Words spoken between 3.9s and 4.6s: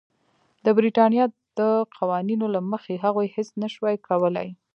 کولای.